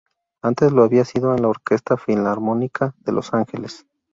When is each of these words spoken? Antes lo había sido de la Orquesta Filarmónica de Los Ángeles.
Antes 0.41 0.71
lo 0.71 0.81
había 0.83 1.05
sido 1.05 1.31
de 1.31 1.39
la 1.41 1.49
Orquesta 1.49 1.95
Filarmónica 1.95 2.95
de 3.01 3.11
Los 3.11 3.35
Ángeles. 3.35 3.85